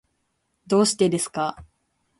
[0.65, 1.63] どうしてですか？